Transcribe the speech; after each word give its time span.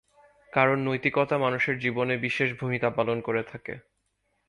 কারণ 0.53 0.77
নৈতিকতা 0.81 1.35
মানুষের 1.37 1.75
জীবনে 1.79 2.15
বিশেষ 2.17 2.49
ভূমিকা 2.59 2.89
পালন 2.89 3.17
করে 3.21 3.41
থাকে। 3.43 3.73